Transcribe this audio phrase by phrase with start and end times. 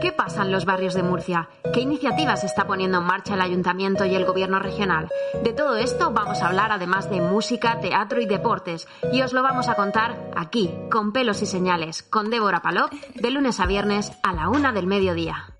[0.00, 1.48] ¿Qué pasa en los barrios de Murcia?
[1.72, 5.08] ¿Qué iniciativas está poniendo en marcha el ayuntamiento y el gobierno regional?
[5.42, 8.86] De todo esto vamos a hablar además de música, teatro y deportes.
[9.12, 13.30] Y os lo vamos a contar aquí, con pelos y señales, con Débora Palop, de
[13.30, 15.55] lunes a viernes a la una del mediodía.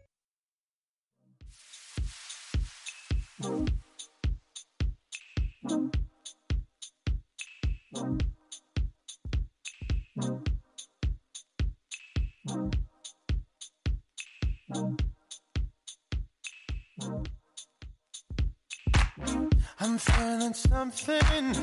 [20.12, 21.54] Feeling something,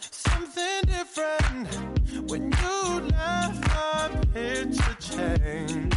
[0.00, 1.68] something different.
[2.30, 5.96] When you left, my picture changed.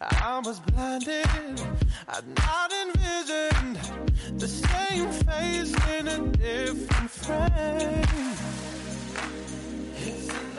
[0.00, 1.26] I was blinded,
[2.08, 3.78] I'd not envisioned
[4.38, 8.04] the same face in a different frame.
[9.96, 10.58] It's an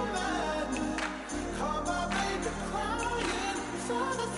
[0.00, 0.68] omen.
[1.58, 4.28] Call my baby crying for the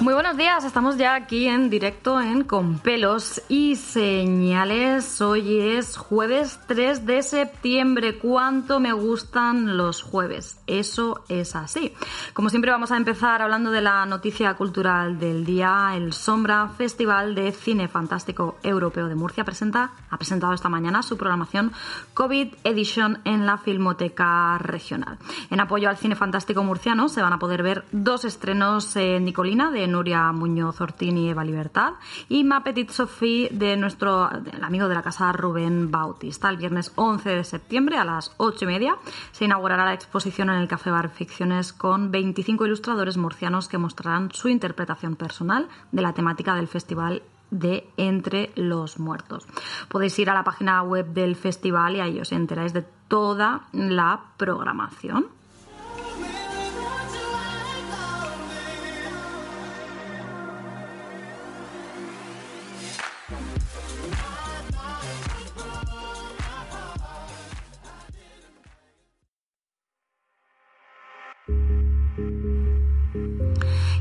[0.00, 5.20] Muy buenos días, estamos ya aquí en directo en Con pelos y señales.
[5.20, 8.16] Hoy es jueves 3 de septiembre.
[8.16, 10.58] ¿Cuánto me gustan los jueves?
[10.66, 11.92] Eso es así.
[12.32, 15.92] Como siempre vamos a empezar hablando de la noticia cultural del día.
[15.94, 21.18] El Sombra Festival de Cine Fantástico Europeo de Murcia presenta, ha presentado esta mañana su
[21.18, 21.72] programación
[22.14, 25.18] COVID Edition en la Filmoteca Regional.
[25.50, 29.70] En apoyo al cine fantástico murciano se van a poder ver dos estrenos en Nicolina
[29.70, 31.94] de Nuria Muñoz Ortín y Eva Libertad
[32.28, 34.30] y Ma Petit Sophie de nuestro
[34.62, 36.48] amigo de la casa Rubén Bautista.
[36.48, 38.96] El viernes 11 de septiembre a las 8 y media
[39.32, 44.30] se inaugurará la exposición en el Café Bar Ficciones con 25 ilustradores murcianos que mostrarán
[44.32, 49.46] su interpretación personal de la temática del festival de Entre los Muertos.
[49.88, 54.20] Podéis ir a la página web del festival y ahí os enteráis de toda la
[54.36, 55.39] programación.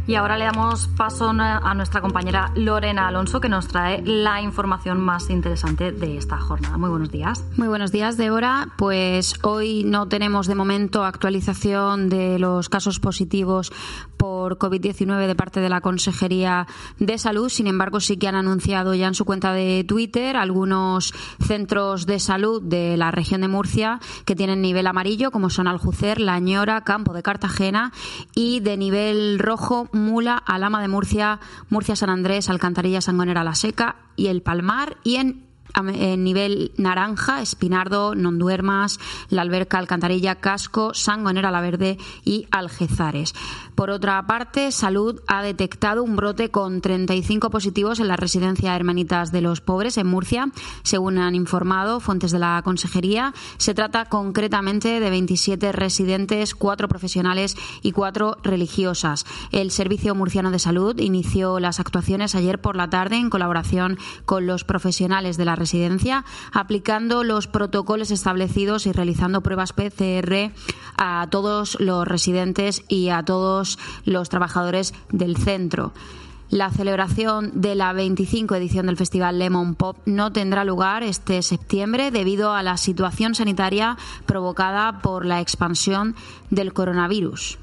[0.10, 5.00] Y ahora le damos paso a nuestra compañera Lorena Alonso, que nos trae la información
[5.00, 6.80] más interesante de esta jornada.
[6.80, 7.46] Muy buenos días.
[7.58, 8.70] Muy buenos días, Débora.
[8.76, 13.72] Pues hoy no tenemos de momento actualización de los casos positivos
[14.18, 16.66] por COVID-19 de parte de la Consejería
[16.98, 17.48] de Salud.
[17.48, 22.20] Sin embargo, sí que han anunciado ya en su cuenta de Twitter algunos centros de
[22.20, 26.84] salud de la región de Murcia que tienen nivel amarillo, como son Aljucer, La Ñora,
[26.84, 27.94] Campo de Cartagena
[28.34, 31.40] y de nivel rojo Mula, Alama de Murcia,
[31.70, 34.98] Murcia San Andrés, Alcantarilla Sangonera La Seca y El Palmar.
[35.04, 39.00] Y en en nivel naranja, Espinardo, Nonduermas,
[39.30, 43.34] La Alberca, Alcantarilla, Casco, Sangonera La Verde y Algezares.
[43.76, 49.32] Por otra parte, Salud ha detectado un brote con 35 positivos en la residencia Hermanitas
[49.32, 50.52] de los Pobres en Murcia,
[50.84, 53.34] según han informado fuentes de la Consejería.
[53.58, 59.26] Se trata concretamente de 27 residentes, cuatro profesionales y cuatro religiosas.
[59.52, 64.46] El Servicio Murciano de Salud inició las actuaciones ayer por la tarde en colaboración con
[64.46, 70.52] los profesionales de la residencia, aplicando los protocolos establecidos y realizando pruebas PCR
[70.98, 75.94] a todos los residentes y a todos los trabajadores del centro.
[76.50, 82.10] La celebración de la 25 edición del Festival Lemon Pop no tendrá lugar este septiembre
[82.10, 86.16] debido a la situación sanitaria provocada por la expansión
[86.50, 87.60] del coronavirus.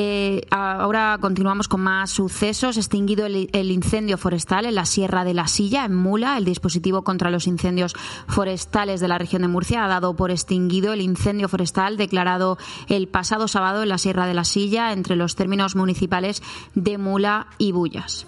[0.00, 2.76] Eh, ahora continuamos con más sucesos.
[2.76, 6.38] Extinguido el, el, incendio forestal en la Sierra de la Silla, en Mula.
[6.38, 7.94] El dispositivo contra los incendios
[8.28, 12.58] forestales de la región de Murcia ha dado por extinguido el incendio forestal declarado
[12.88, 16.44] el pasado sábado en la Sierra de la Silla entre los términos municipales
[16.76, 18.24] de Mula y Bullas.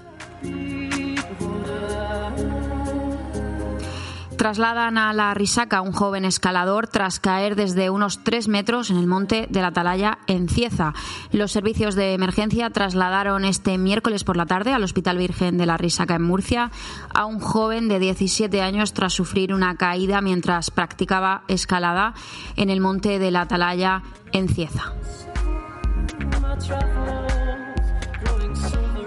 [4.40, 9.06] Trasladan a la risaca un joven escalador tras caer desde unos tres metros en el
[9.06, 10.94] monte de la Atalaya en Cieza.
[11.30, 15.76] Los servicios de emergencia trasladaron este miércoles por la tarde al Hospital Virgen de la
[15.76, 16.70] Risaca en Murcia
[17.12, 22.14] a un joven de 17 años tras sufrir una caída mientras practicaba escalada
[22.56, 24.02] en el monte de la Atalaya
[24.32, 24.94] en Cieza.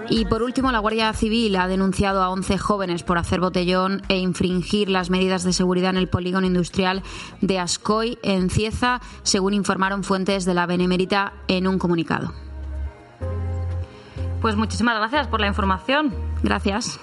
[0.08, 4.18] Y por último, la Guardia Civil ha denunciado a 11 jóvenes por hacer botellón e
[4.18, 7.02] infringir las medidas de seguridad en el polígono industrial
[7.40, 12.32] de Ascoy, en Cieza, según informaron fuentes de la Benemérita en un comunicado.
[14.40, 16.14] Pues muchísimas gracias por la información.
[16.42, 17.00] Gracias.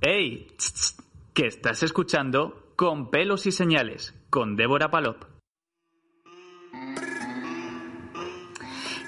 [0.00, 0.48] ¡Ey!
[1.32, 2.72] ¿Qué estás escuchando?
[2.76, 5.38] Con pelos y señales, con Débora Palop.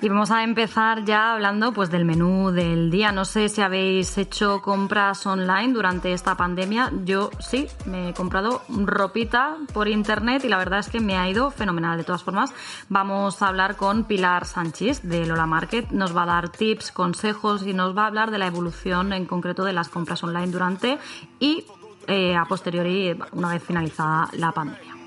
[0.03, 3.13] Y vamos a empezar ya hablando pues del menú del día.
[3.13, 6.91] No sé si habéis hecho compras online durante esta pandemia.
[7.05, 11.29] Yo sí, me he comprado ropita por internet y la verdad es que me ha
[11.29, 11.99] ido fenomenal.
[11.99, 12.55] De todas formas,
[12.89, 15.91] vamos a hablar con Pilar Sánchez de Lola Market.
[15.91, 19.27] Nos va a dar tips, consejos y nos va a hablar de la evolución en
[19.27, 20.99] concreto de las compras online durante
[21.39, 21.67] y
[22.07, 25.00] eh, a posteriori, una vez finalizada la pandemia.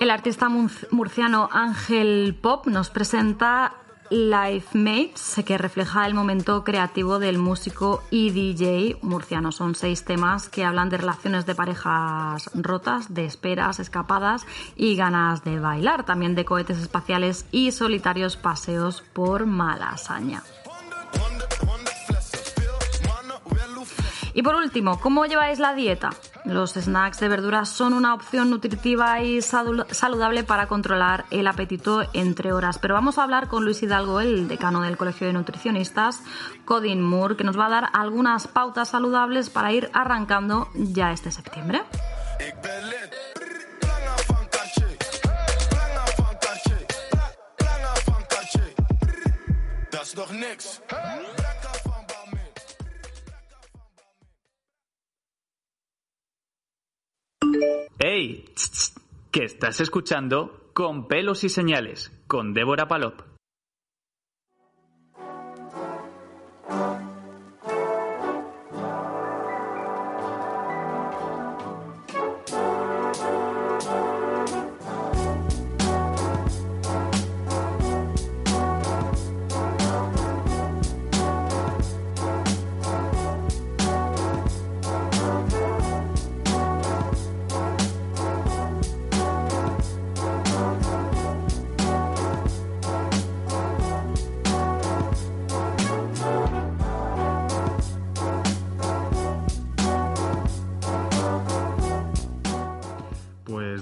[0.00, 0.48] El artista
[0.90, 3.74] murciano Ángel Pop nos presenta
[4.10, 9.52] Life Mates, que refleja el momento creativo del músico y DJ murciano.
[9.52, 14.44] Son seis temas que hablan de relaciones de parejas rotas, de esperas, escapadas
[14.76, 20.42] y ganas de bailar, también de cohetes espaciales y solitarios paseos por Malasaña.
[24.32, 26.10] Y por último, ¿cómo lleváis la dieta?
[26.44, 32.52] Los snacks de verduras son una opción nutritiva y saludable para controlar el apetito entre
[32.52, 32.78] horas.
[32.78, 36.22] Pero vamos a hablar con Luis Hidalgo, el decano del Colegio de Nutricionistas,
[36.64, 41.30] Codin Moore, que nos va a dar algunas pautas saludables para ir arrancando ya este
[41.30, 41.82] septiembre.
[57.98, 58.44] ¡Ey!
[59.30, 60.70] ¿Qué estás escuchando?
[60.72, 63.29] Con pelos y señales, con Débora Palop.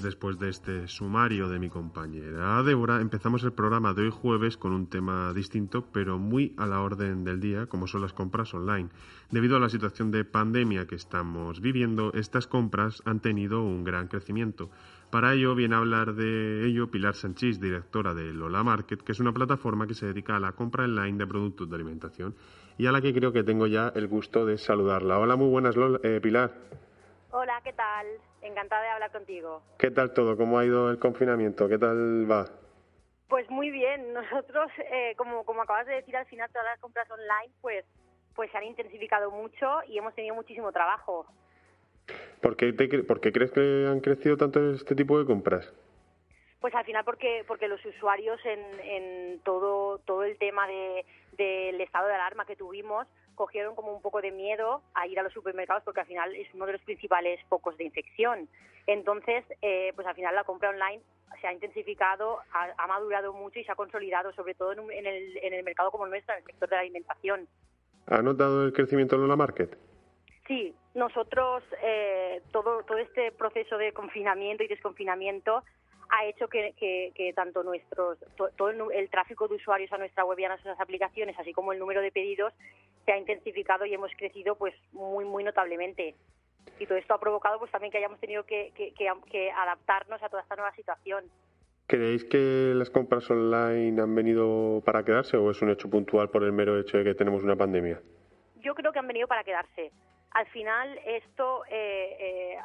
[0.01, 4.71] Después de este sumario de mi compañera Débora, empezamos el programa de hoy jueves con
[4.71, 8.89] un tema distinto, pero muy a la orden del día, como son las compras online.
[9.31, 14.07] Debido a la situación de pandemia que estamos viviendo, estas compras han tenido un gran
[14.07, 14.69] crecimiento.
[15.11, 19.19] Para ello viene a hablar de ello Pilar Sanchís, directora de Lola Market, que es
[19.19, 22.35] una plataforma que se dedica a la compra online de productos de alimentación
[22.77, 25.19] y a la que creo que tengo ya el gusto de saludarla.
[25.19, 26.53] Hola, muy buenas, eh, Pilar.
[27.31, 28.05] Hola, ¿qué tal?
[28.41, 29.61] Encantada de hablar contigo.
[29.77, 30.37] ¿Qué tal todo?
[30.37, 31.67] ¿Cómo ha ido el confinamiento?
[31.67, 32.45] ¿Qué tal va?
[33.27, 34.13] Pues muy bien.
[34.13, 37.85] Nosotros, eh, como, como acabas de decir, al final todas las compras online pues,
[38.35, 41.25] pues se han intensificado mucho y hemos tenido muchísimo trabajo.
[42.41, 45.71] ¿Por qué, ¿Por qué crees que han crecido tanto este tipo de compras?
[46.59, 51.05] Pues al final porque porque los usuarios en, en todo todo el tema de,
[51.37, 53.07] del estado de alarma que tuvimos
[53.39, 56.53] cogieron como un poco de miedo a ir a los supermercados porque al final es
[56.53, 58.49] uno de los principales focos de infección.
[58.85, 61.01] Entonces, eh, pues al final la compra online
[61.39, 65.53] se ha intensificado, ha, madurado mucho y se ha consolidado, sobre todo en, el, en
[65.53, 67.47] el mercado como el nuestro, en el sector de la alimentación.
[68.07, 69.77] ¿Ha notado el crecimiento en la market?
[70.45, 75.63] Sí, nosotros eh, todo, todo este proceso de confinamiento y desconfinamiento
[76.09, 80.45] ha hecho que, que, tanto nuestros todo el, tráfico de usuarios a nuestra web y
[80.45, 82.53] a nuestras aplicaciones, así como el número de pedidos,
[83.09, 86.13] se ha intensificado y hemos crecido pues muy muy notablemente.
[86.77, 90.43] Y todo esto ha provocado pues también que hayamos tenido que, que adaptarnos a toda
[90.43, 91.25] esta nueva situación.
[91.87, 96.43] ¿Creéis que las compras online han venido para quedarse o es un hecho puntual por
[96.43, 97.99] el mero hecho de que tenemos una pandemia?
[98.57, 99.91] Yo creo que han venido para quedarse.
[100.29, 102.57] Al final esto eh, eh,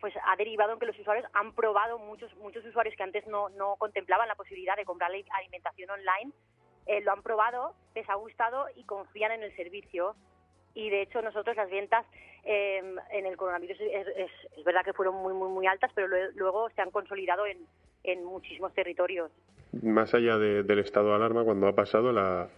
[0.00, 3.50] pues ha derivado en que los usuarios han probado, muchos, muchos usuarios que antes no,
[3.50, 6.32] no contemplaban la posibilidad de comprar alimentación online,
[6.86, 10.14] eh, lo han probado, les ha gustado y confían en el servicio.
[10.74, 12.06] Y de hecho nosotros las ventas
[12.44, 12.82] eh,
[13.12, 16.80] en el coronavirus es, es, verdad que fueron muy, muy, muy altas, pero luego se
[16.80, 17.58] han consolidado en,
[18.04, 19.30] en muchísimos territorios.
[19.82, 22.48] Más allá del estado de alarma, cuando ha pasado la,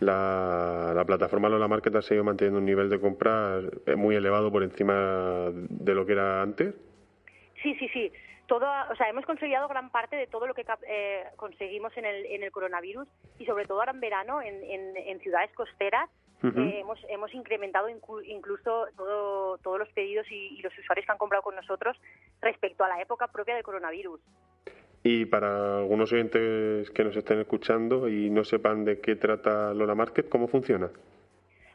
[0.00, 3.60] la, la, plataforma Lola Market ha seguido manteniendo un nivel de compra
[3.96, 6.74] muy elevado por encima de lo que era antes.
[7.62, 8.12] Sí, sí, sí.
[8.46, 12.26] Todo, o sea, hemos consolidado gran parte de todo lo que eh, conseguimos en el,
[12.26, 13.06] en el coronavirus
[13.38, 16.10] y sobre todo ahora en verano en, en, ciudades costeras
[16.42, 21.18] eh, hemos, hemos incrementado incluso todo, todos los pedidos y, y los usuarios que han
[21.18, 21.96] comprado con nosotros
[22.40, 24.20] respecto a la época propia del coronavirus.
[25.02, 29.94] Y para algunos oyentes que nos estén escuchando y no sepan de qué trata Lola
[29.94, 30.90] Market, ¿cómo funciona?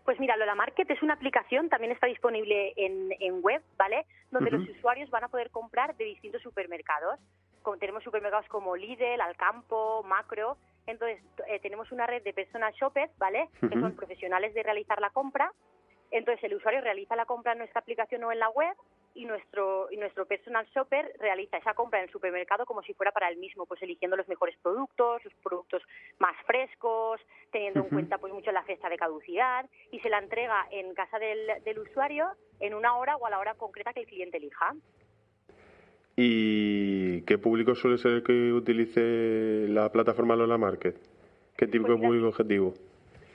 [0.06, 4.06] Pues mira, Lola Market es una aplicación, también está disponible en, en web, ¿vale?
[4.30, 7.20] Donde los usuarios van a poder comprar de distintos supermercados.
[7.64, 10.58] Como tenemos supermercados como Lidl, Alcampo, Macro.
[10.86, 13.50] Entonces, eh, tenemos una red de personal shoppers, ¿vale?
[13.60, 15.52] Que son profesionales de realizar la compra.
[16.12, 18.78] Entonces, el usuario realiza la compra en nuestra aplicación o en la web
[19.16, 23.12] y nuestro, y nuestro personal shopper realiza esa compra en el supermercado como si fuera
[23.12, 25.82] para él mismo, pues eligiendo los mejores productos, los productos
[26.20, 30.68] más frescos, teniendo en cuenta pues mucho la fecha de caducidad y se la entrega
[30.70, 32.28] en casa del, del usuario
[32.60, 34.76] en una hora o a la hora concreta que el cliente elija.
[36.18, 40.98] ¿Y qué público suele ser el que utilice la plataforma Lola Market?
[41.58, 42.74] ¿Qué tipo pues de público objetivo?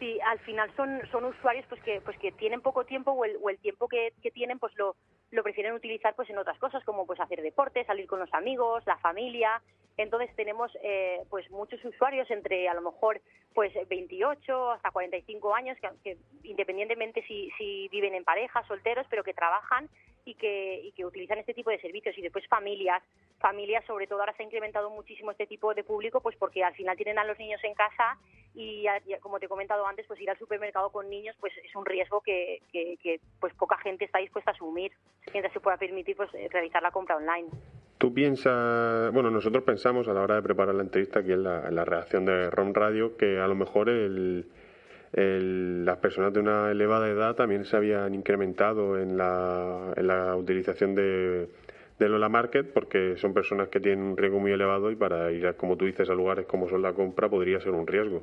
[0.00, 3.50] Sí, al final son, usuarios pues que, pues que tienen poco tiempo o el, o
[3.50, 4.96] el tiempo que, que tienen pues lo,
[5.30, 8.82] lo prefieren utilizar pues en otras cosas como pues hacer deporte, salir con los amigos,
[8.86, 9.60] la familia.
[9.98, 13.20] Entonces tenemos eh, pues muchos usuarios entre a lo mejor
[13.54, 19.22] pues 28 hasta 45 años que, que independientemente si, si viven en pareja, solteros, pero
[19.22, 19.90] que trabajan
[20.24, 23.02] y que, y que utilizan este tipo de servicios y después familias,
[23.38, 26.74] familias sobre todo ahora se ha incrementado muchísimo este tipo de público pues porque al
[26.74, 28.18] final tienen a los niños en casa
[28.54, 28.84] y
[29.20, 32.20] como te he comentado antes pues ir al supermercado con niños pues es un riesgo
[32.20, 34.92] que, que, pues poca gente está dispuesta a asumir
[35.32, 37.48] mientras se pueda permitir pues eh, realizar la compra online.
[37.98, 41.68] Tú piensas, bueno, nosotros pensamos a la hora de preparar la entrevista aquí en la,
[41.68, 44.46] en la redacción de ROM Radio que a lo mejor el,
[45.12, 50.94] las personas de una elevada edad también se habían incrementado en la, en la utilización
[50.94, 51.48] de,
[52.00, 55.54] de Lola Market porque son personas que tienen un riesgo muy elevado y para ir,
[55.56, 58.22] como tú dices, a lugares como son la compra podría ser un riesgo.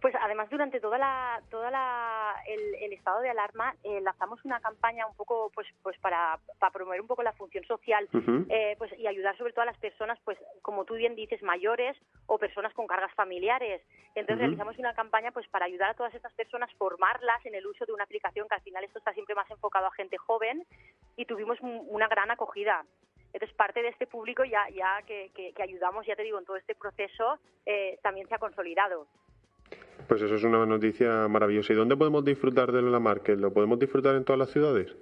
[0.00, 5.06] Pues además durante toda la, toda la, el, estado de alarma eh, lanzamos una campaña
[5.06, 8.08] un poco pues pues para, para promover un poco la función social
[8.48, 11.96] eh, pues y ayudar sobre todo a las personas pues como tú bien dices mayores
[12.26, 13.82] o personas con cargas familiares.
[14.14, 17.84] Entonces realizamos una campaña pues para ayudar a todas estas personas formarlas en el uso
[17.84, 20.64] de una aplicación que al final esto está siempre más enfocado a gente joven
[21.16, 22.84] y tuvimos una gran acogida.
[23.32, 26.56] Entonces, parte de este público ya, ya que, que, ayudamos, ya te digo, en todo
[26.56, 29.06] este proceso, eh, también se ha consolidado.
[30.06, 31.72] Pues eso es una noticia maravillosa.
[31.72, 33.38] ¿Y dónde podemos disfrutar de la Market?
[33.38, 34.94] ¿Lo podemos disfrutar en todas las ciudades?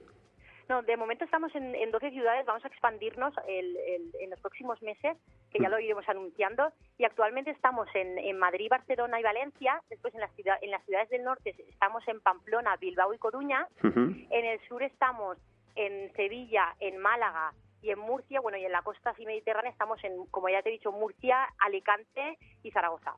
[0.68, 5.16] No, de momento estamos en, en 12 ciudades, vamos a expandirnos en los próximos meses,
[5.52, 10.20] que ya lo iremos anunciando, y actualmente estamos en, Madrid, Barcelona y Valencia, después en
[10.20, 14.82] las, en las ciudades del norte estamos en Pamplona, Bilbao y Coruña, en el sur
[14.82, 15.38] estamos
[15.76, 20.02] en Sevilla, en Málaga y en Murcia, bueno, y en la costa así mediterránea estamos
[20.02, 23.14] en, como ya te he dicho, Murcia, Alicante y Zaragoza.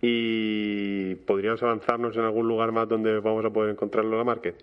[0.00, 4.56] ¿Y podríamos avanzarnos en algún lugar más donde vamos a poder encontrarlo la market?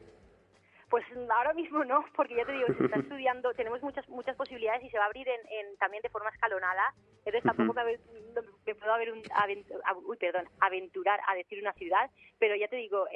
[0.90, 4.84] Pues ahora mismo no, porque ya te digo, se está estudiando, tenemos muchas muchas posibilidades
[4.84, 6.94] y se va a abrir en, también de forma escalonada.
[7.26, 9.22] Entonces tampoco me, puedo haber un,
[10.20, 13.08] perdón, aventurar a decir una ciudad, pero ya te digo,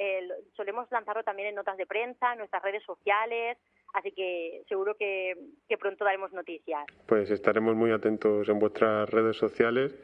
[0.56, 3.56] solemos lanzarlo también en notas de prensa, en nuestras redes sociales,
[3.94, 5.34] así que seguro que,
[5.68, 6.84] que pronto daremos noticias.
[7.06, 9.94] Pues estaremos muy atentos en vuestras redes sociales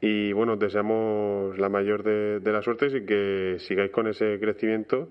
[0.00, 5.08] y bueno, deseamos la mayor de, de las suertes y que sigáis con ese crecimiento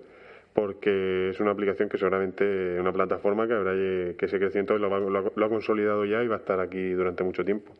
[0.54, 5.46] porque es una aplicación que seguramente una plataforma que habrá que ese crecimiento lo, lo,
[5.46, 7.72] ha consolidado ya y va a estar aquí durante mucho tiempo.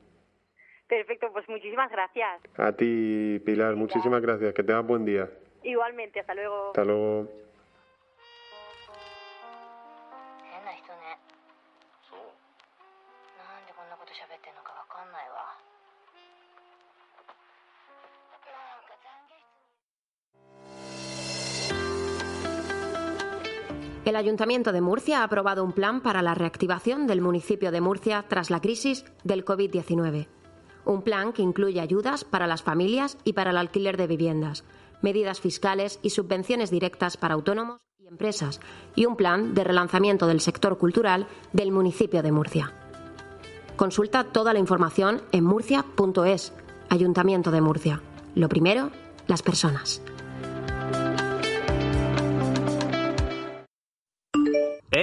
[0.88, 2.42] Perfecto, pues muchísimas gracias.
[2.58, 4.54] A ti, Pilar, muchísimas gracias.
[4.54, 5.30] Que tengas buen día.
[5.64, 6.68] Igualmente, hasta luego.
[6.68, 7.30] Hasta luego.
[24.12, 28.26] El Ayuntamiento de Murcia ha aprobado un plan para la reactivación del municipio de Murcia
[28.28, 30.28] tras la crisis del COVID-19.
[30.84, 34.66] Un plan que incluye ayudas para las familias y para el alquiler de viviendas,
[35.02, 38.60] medidas fiscales y subvenciones directas para autónomos y empresas
[38.96, 42.74] y un plan de relanzamiento del sector cultural del municipio de Murcia.
[43.78, 46.52] Consulta toda la información en murcia.es,
[46.90, 48.02] Ayuntamiento de Murcia.
[48.36, 48.92] Lo primero,
[49.28, 50.02] las personas.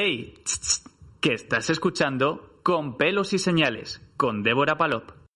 [0.09, 0.33] ¡Ey!
[0.43, 0.85] Tss, tss,
[1.21, 5.28] que estás escuchando con pelos y señales con Débora Palop.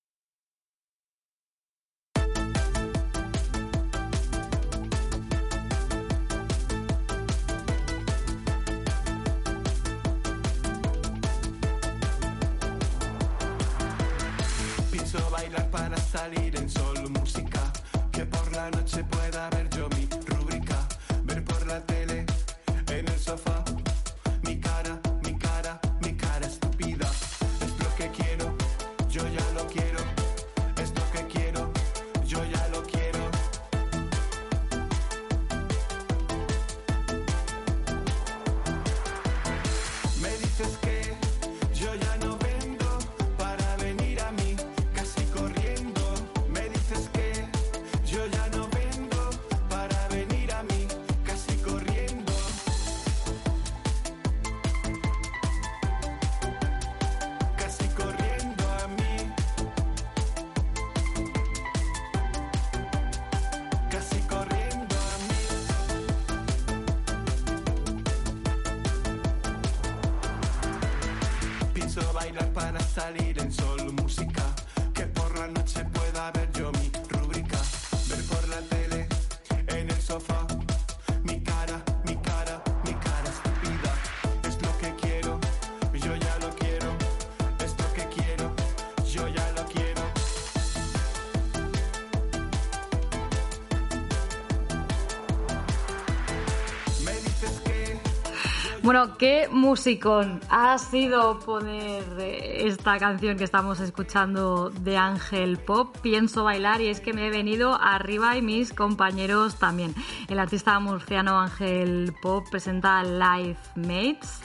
[99.22, 105.96] Qué musicón ha sido poner esta canción que estamos escuchando de Ángel Pop.
[106.02, 109.94] Pienso bailar y es que me he venido arriba y mis compañeros también.
[110.26, 114.40] El artista murciano Ángel Pop presenta Live Mates,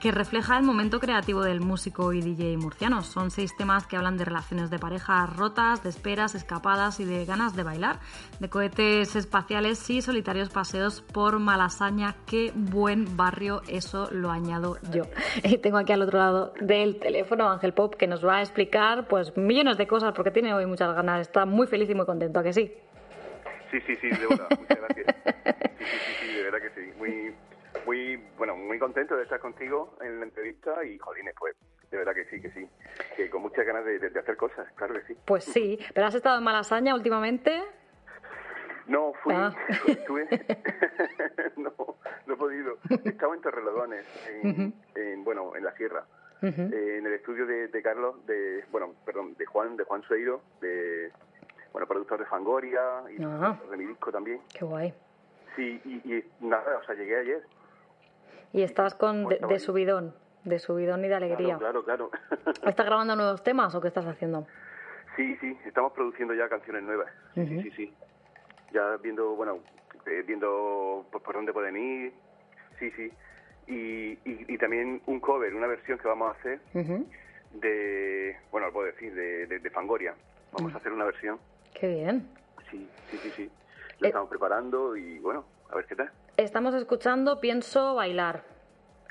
[0.00, 3.02] que refleja el momento creativo del músico y DJ murciano.
[3.02, 7.24] Son seis temas que hablan de relaciones de pareja rotas, de esperas, escapadas y de
[7.24, 8.00] ganas de bailar,
[8.40, 12.16] de cohetes espaciales y solitarios paseos por Malasaña.
[12.26, 15.04] Qué buen barrio, eso lo añado yo.
[15.44, 18.40] Y tengo aquí al otro lado del teléfono a Ángel Pop que nos va a
[18.40, 21.20] explicar pues millones de cosas porque tiene hoy muchas ganas.
[21.20, 22.72] Está muy feliz y muy contento, ¿a que sí?
[23.70, 25.06] Sí, sí, sí, de verdad, muchas gracias.
[25.84, 26.92] Sí, sí, sí, sí, de verdad que sí.
[26.96, 27.34] Muy,
[27.86, 31.54] muy, bueno, muy contento de estar contigo en la entrevista y, jolines, pues,
[31.90, 32.66] de verdad que sí, que sí.
[33.16, 35.16] Que con muchas ganas de, hacer cosas, claro que sí.
[35.24, 37.62] Pues sí, pero has estado en Malasaña últimamente.
[38.86, 39.54] No, fui, Ah.
[39.86, 40.28] estuve,
[41.56, 41.72] no,
[42.26, 42.78] no he podido.
[43.04, 44.06] Estaba en Torrelodones,
[44.42, 46.04] en, en, bueno, en la sierra,
[46.42, 50.42] eh, en el estudio de, de Carlos, de, bueno, perdón, de Juan, de Juan Sueiro,
[50.60, 51.10] de,
[51.72, 53.58] bueno, productor de Fangoria y Ah.
[53.70, 54.40] de mi disco también.
[54.52, 54.92] Qué guay.
[55.56, 57.42] Sí, y, y nada, o sea, llegué ayer.
[58.54, 60.14] Y estás con de, subidón,
[60.44, 61.58] de subidón y de alegría.
[61.58, 62.50] Claro, claro, claro.
[62.66, 64.46] ¿Estás grabando nuevos temas o qué estás haciendo?
[65.16, 67.10] Sí, sí, estamos produciendo ya canciones nuevas.
[67.34, 67.94] Sí, sí, sí.
[68.72, 69.58] Ya viendo, bueno,
[70.06, 72.12] eh, viendo por, por dónde pueden ir.
[72.78, 73.12] Sí, sí.
[73.66, 76.60] Y, y, y también un cover, una versión que vamos a hacer
[77.54, 80.14] de, bueno, lo puedo decir, de, de, de Fangoria.
[80.52, 81.40] Vamos a hacer una versión.
[81.74, 82.28] Qué bien.
[82.70, 83.50] Sí, sí, sí, sí.
[83.98, 84.08] Lo Eh.
[84.10, 86.10] estamos preparando y, bueno, a ver qué tal.
[86.36, 88.42] Estamos escuchando Pienso Bailar.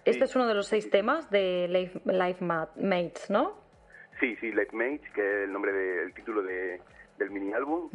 [0.05, 3.57] Este es uno de los seis temas de Life, Life Ma- Mates, ¿no?
[4.19, 6.81] Sí, sí, Let Mate, que es el nombre del título de,
[7.17, 7.89] del mini álbum,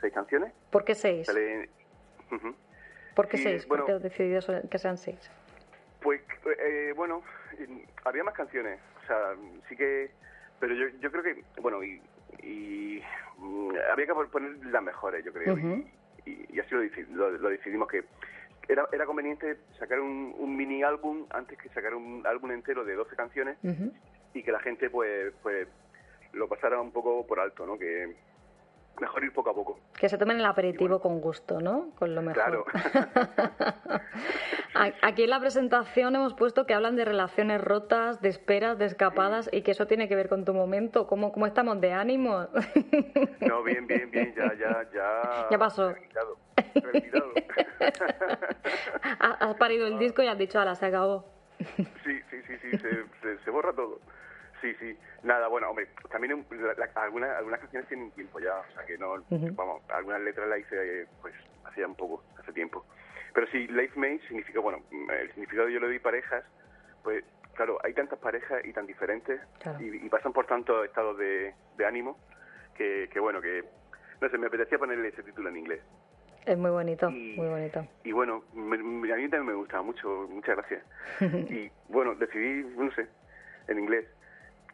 [0.00, 0.52] seis canciones.
[0.70, 1.26] ¿Por qué seis?
[1.26, 1.68] Sale-.
[3.14, 3.68] ¿Por qué Sí, seis?
[3.68, 3.84] bueno.
[3.84, 5.30] ¿Por qué has decidido que sean seis?
[6.00, 6.22] Pues,
[6.58, 7.22] eh, bueno,
[7.58, 9.34] eh, había más canciones, o sea,
[9.68, 10.10] sí que,
[10.58, 12.00] pero yo, yo creo que, bueno, y,
[12.42, 13.02] y,
[13.36, 15.86] mm, había que poner las mejores, yo creo, y,
[16.24, 18.04] y- y así lo, deci- lo- lo decidimos, que
[18.68, 22.94] era, era conveniente sacar un, un mini álbum antes que sacar un álbum entero de
[22.94, 23.58] 12 canciones
[24.34, 25.68] y que la gente, pues, pues
[26.32, 27.78] lo pasara un poco por alto, ¿no?
[27.78, 28.14] Que
[29.00, 29.78] mejor ir poco a poco.
[29.98, 31.90] Que se tomen el aperitivo con gusto, ¿no?
[31.98, 32.34] Con lo mejor.
[32.34, 32.64] Claro.
[35.02, 39.50] Aquí en la presentación hemos puesto que hablan de relaciones rotas, de esperas, de escapadas
[39.52, 41.06] y que eso tiene que ver con tu momento.
[41.06, 42.48] ¿Cómo, cómo estamos de ánimo?
[43.40, 45.46] No, bien, bien, bien, ya, ya, ya.
[45.50, 45.94] Ya pasó.
[46.74, 47.32] Retirado.
[49.20, 51.24] Ha- Has parido el disco y has dicho, ala, se acabó.
[52.04, 54.00] Sí, sí, sí, sí, se, se, se borra todo.
[54.60, 54.96] Sí, sí.
[55.22, 58.96] Nada, bueno, hombre, también la- la- algunas, algunas canciones tienen tiempo ya, o sea que
[58.98, 59.54] no, Ujú.
[59.54, 62.84] vamos, algunas letras las hice pues hacía un poco, hace tiempo.
[63.34, 64.78] Pero sí, life mate significa, bueno,
[65.10, 66.44] el significado yo le doy parejas,
[67.02, 69.80] pues claro, hay tantas parejas y tan diferentes Claro.
[69.80, 72.18] y, y pasan por tantos estados de, de ánimo
[72.74, 73.64] que, que bueno, que
[74.20, 75.80] no sé, me apetecía ponerle ese título en inglés.
[76.46, 77.86] Es muy bonito, muy bonito.
[78.04, 80.82] Y bueno, me- a mí también me gusta mucho, muchas gracias.
[81.50, 83.06] y bueno, decidí, no sé,
[83.68, 84.06] en inglés.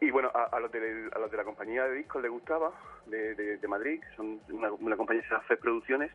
[0.01, 2.71] Y bueno, a, a los, de, a los de la compañía de discos les gustaba,
[3.05, 6.11] de, de, de Madrid, que son una, una compañía que se llama FED Producciones,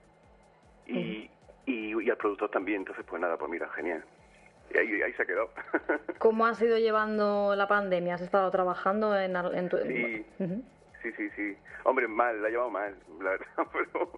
[0.87, 1.31] y,
[1.67, 4.03] y, y al productor también, entonces pues nada, pues mira, genial.
[4.75, 5.51] Y ahí, ahí se ha quedado.
[6.19, 8.15] ¿Cómo has ido llevando la pandemia?
[8.15, 9.79] ¿Has estado trabajando en, en tu...
[9.79, 10.27] Sí.
[11.03, 11.57] Sí, sí, sí.
[11.85, 14.11] Hombre, mal, la he llevado mal, la verdad, pero,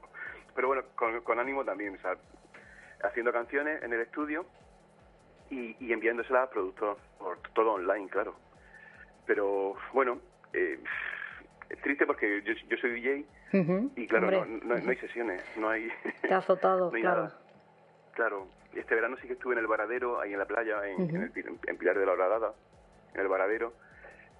[0.56, 2.16] pero bueno, con, con ánimo también, o sea,
[3.04, 4.46] haciendo canciones en el estudio
[5.50, 8.34] y, y enviándoselas al productor, por todo online, claro.
[9.26, 10.18] Pero bueno,
[10.52, 10.78] eh,
[11.68, 13.24] es triste porque yo, yo soy DJ
[13.96, 15.88] y claro, no, Hombre, no, no hay sesiones, no hay...
[16.22, 17.22] Te ha azotado, no claro.
[17.24, 17.38] nada.
[18.14, 21.32] Claro, este verano sí que estuve en el Varadero, ahí en la playa, en, el
[21.66, 22.54] en Pilar de la Horadada,
[23.14, 23.74] en el Varadero.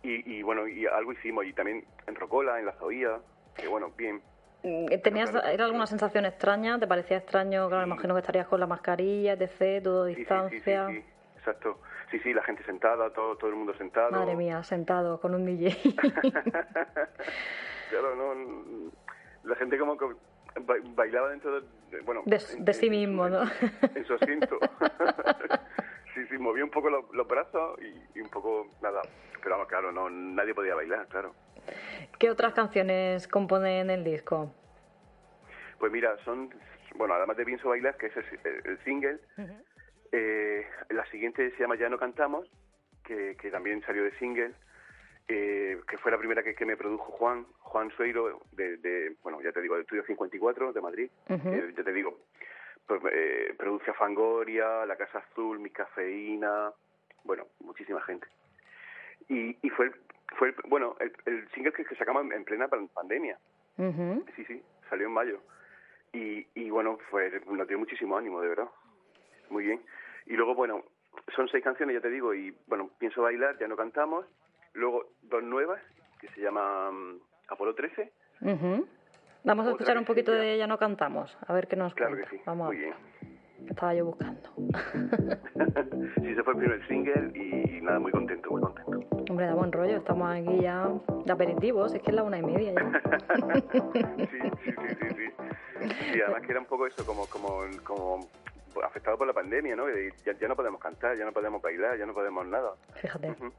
[0.02, 3.18] Y, y bueno, y algo hicimos, y también en Rocola, en la Zoía,
[3.56, 4.22] que bueno, bien.
[4.62, 6.78] Mm, ¿Tenías ¿Era alguna sensación extraña?
[6.78, 7.68] ¿Te parecía extraño?
[7.68, 10.86] Claro, imagino que estarías con la mascarilla, etc., todo Sí, sí, sí, distancia.
[10.88, 11.04] sí, sí,
[11.36, 11.80] exacto.
[12.10, 14.10] Sí, sí, la gente sentada, todo, todo el mundo sentado.
[14.12, 15.70] Madre mía, sentado con un DJ.
[17.90, 18.90] Claro, no,
[19.44, 20.06] la gente como que
[20.60, 23.42] ba- bailaba dentro de, bueno, de, en- de en- sí mismo, ¿no?
[23.94, 24.58] en su asiento.
[26.16, 29.02] sí, sí, movía un poco los, los brazos y, y un poco nada.
[29.40, 31.32] Pero vamos, claro, no, nadie podía bailar, claro.
[32.18, 34.52] ¿Qué otras canciones componen el disco?
[35.78, 36.50] Pues mira, son,
[36.96, 38.24] bueno, además de Pienso Bailar, que es el,
[38.64, 39.18] el- single,
[40.10, 42.50] eh, la siguiente se llama Ya no cantamos,
[43.04, 44.52] que, que también salió de single,
[45.28, 49.40] eh, que fue la primera que, que me produjo Juan, Juan Sueiro, de, de, bueno,
[49.42, 51.50] ya te digo, del Estudio 54 de Madrid, Ujú.
[51.50, 52.18] que ya te digo,
[53.12, 56.72] eh, produce a Fangoria, La Casa Azul, Mi Cafeína,
[57.24, 58.26] bueno, muchísima gente.
[59.28, 59.94] Y, y fue, el-
[60.36, 63.38] fue el- bueno, el, el single que, que sacamos en, en plena pan- pandemia.
[64.36, 65.40] Sí, sí, salió en mayo.
[66.12, 68.68] Y, y bueno, fue, nos dio muchísimo ánimo, de verdad.
[69.50, 69.82] Muy bien.
[70.26, 70.82] Y luego, bueno,
[71.34, 74.24] son seis canciones, ya te digo, y bueno, pienso bailar, ya no cantamos.
[74.74, 75.80] Luego, dos nuevas,
[76.20, 77.18] que se llaman
[77.48, 78.12] Apolo 13.
[78.42, 78.88] Ujú.
[79.46, 82.16] Vamos a escuchar que un poquito de Ya no cantamos, a ver qué nos Claro
[82.16, 82.36] que cuenta.
[82.36, 82.94] sí, Vamos muy bien.
[83.68, 84.40] Estaba yo buscando.
[86.20, 88.90] sí, ese fue el primer single y, nada, muy contento, muy contento.
[89.30, 90.90] Hombre, da buen rollo, estamos aquí ya
[91.24, 93.02] de aperitivos, es que es la una y media ya.
[94.30, 96.16] sí, sí, sí, sí, sí.
[96.16, 98.28] Y además que era un poco eso, como, como, como
[98.84, 99.86] afectado por la pandemia, ¿no?
[99.86, 102.72] Que Ya, ya no podemos cantar, ya no podemos bailar, ya no podemos nada.
[102.94, 103.30] Fíjate.
[103.30, 103.52] Ujú.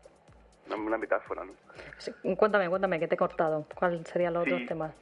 [0.68, 1.54] Una, una metáfora, ¿no?
[1.98, 3.66] Sí, Cuéntame, cuéntame, que te he cortado.
[3.76, 4.52] ¿Cuáles serían los Sí.
[4.52, 4.94] otros temas?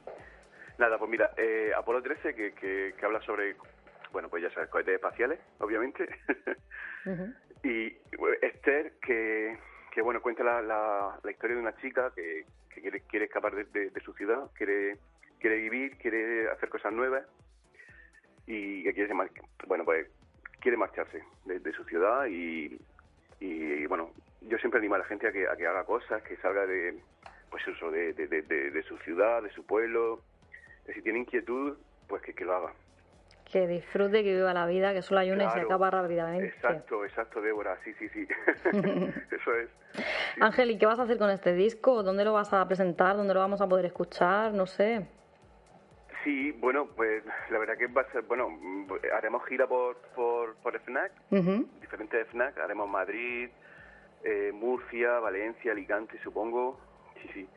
[0.78, 3.56] Nada, pues mira, eh, Apolo 13, que, que, que habla sobre,
[4.12, 6.06] bueno, pues ya sabes, cohetes espaciales, obviamente.
[7.62, 9.56] Y bueno, Esther, que,
[9.92, 13.54] que bueno, cuenta la, la, la historia de una chica que, que quiere, quiere escapar
[13.54, 14.98] de, de- de su ciudad, quiere,
[15.40, 17.24] quiere vivir, quiere hacer cosas nuevas
[18.46, 19.12] y que quiere,
[19.66, 20.06] bueno, pues
[20.60, 22.78] quiere marcharse de, de su ciudad y,
[23.40, 24.12] y, bueno,
[24.42, 26.98] yo siempre animo a la gente a que, a que haga cosas, que salga de,
[27.50, 30.22] pues eso, de, de, de, de- de su ciudad, de su pueblo,
[30.94, 31.76] si tiene inquietud,
[32.08, 32.72] pues que, que lo haga.
[33.50, 35.66] Que disfrute, que viva la vida, que solo hay una y se Claro.
[35.68, 36.46] acaba rápidamente.
[36.48, 38.26] Exacto, exacto, Débora, sí, sí, sí.
[39.30, 39.68] Eso es.
[40.40, 42.02] Ángel, ¿y qué vas a hacer con este disco?
[42.02, 43.16] ¿Dónde lo vas a presentar?
[43.16, 44.52] ¿Dónde lo vamos a poder escuchar?
[44.52, 45.06] No sé.
[46.24, 48.48] Sí, bueno, pues la verdad que va a ser, bueno,
[49.16, 51.68] haremos gira por, por, por FNAC, Ujú.
[51.80, 53.48] diferentes FNAC, haremos Madrid,
[54.24, 56.80] eh, Murcia, Valencia, Alicante, supongo,
[57.22, 57.48] sí, sí.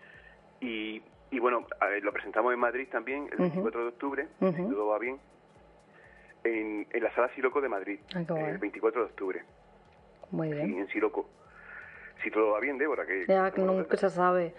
[0.61, 3.41] Y, y bueno, a ver, lo presentamos en Madrid también, el Ujú.
[3.41, 5.19] 24 de octubre, si todo va bien,
[6.43, 9.43] en, en la Sala Siloco de Madrid, Ah, el 24 de octubre,
[10.31, 10.79] Muy sí, bien.
[10.79, 11.29] en Siloco.
[12.23, 13.25] Si todo va bien, Débora, que...
[13.27, 14.53] Ya que nunca se sabe,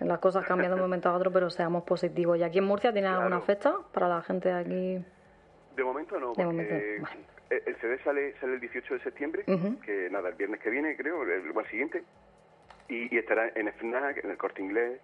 [0.00, 2.36] las cosas cambian de un momento a otro, pero seamos positivos.
[2.38, 5.04] ¿Y aquí en Murcia tienes alguna fecha para la gente de aquí?
[5.76, 7.02] De momento no, De momento, el-
[7.66, 9.44] el CD sale, sale el 18 de septiembre,
[9.84, 12.02] que nada, el viernes que viene, creo, el, el siguiente,
[12.88, 15.00] y, y estará en FNAC, en el Corte Inglés,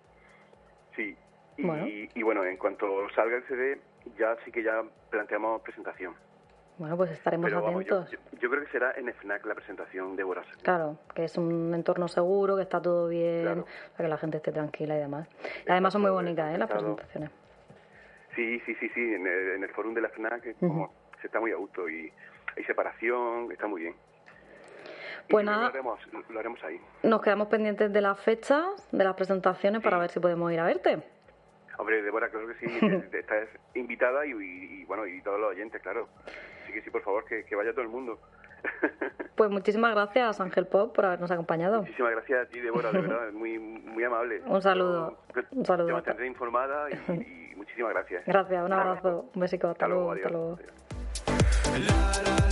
[0.97, 1.17] sí.
[1.57, 1.87] Y Bueno.
[1.87, 3.81] y bueno, en cuanto salga el CD,
[4.19, 6.15] ya sí que ya planteamos presentación.
[6.79, 8.19] Bueno, pues estaremos Pero vamos, yo, atentos.
[8.41, 10.47] yo- creo que será en FNAC la presentación de Boras.
[10.63, 13.67] Claro, que es un entorno seguro, que está todo bien, Claro.
[13.93, 15.29] para que la gente esté tranquila y demás.
[15.67, 16.57] Y además son muy bonitas, ¿eh?
[16.59, 17.31] Las presentaciones.
[18.35, 21.27] Sí, sí, sí, sí, en el, en el forum de la FNAC es como, se
[21.27, 22.11] está muy a gusto y
[22.57, 23.95] hay separación, está muy bien.
[25.31, 26.81] Pues Lo nada, haremos, lo haremos ahí.
[27.05, 30.65] nos quedamos pendientes de las fechas, de las presentaciones, para ver si podemos ir a
[30.65, 31.03] verte.
[31.79, 32.67] Hombre, Débora, claro que sí,
[33.11, 36.09] te- estás invitada y, y- y, bueno, y todos los oyentes, claro.
[36.67, 38.19] Sí que sí, por favor, que, que vaya todo el mundo.
[39.37, 41.81] Pues muchísimas gracias, Ángel Pop, por habernos acompañado.
[41.81, 44.43] Muchísimas gracias a ti, Débora, de verdad, muy, muy amable.
[44.47, 45.87] Un saludo, Yo un saludo.
[45.87, 48.23] Te mantendré informada y, y muchísimas gracias.
[48.27, 50.63] Gracias, un abrazo, un besico, hasta, Hasta luego, luego, hasta
[51.73, 52.50] luego.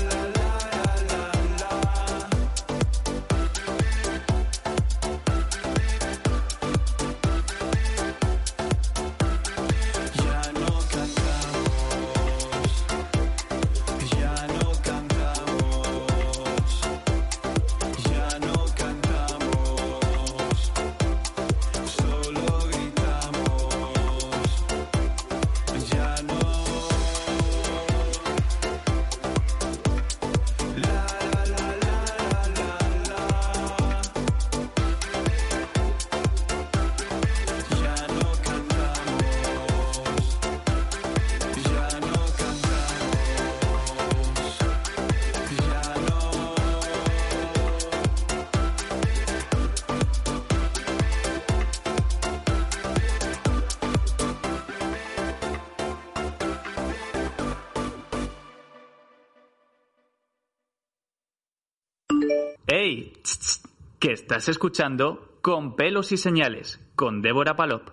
[64.08, 67.90] Que estás escuchando Con pelos y señales, con Débora Palop.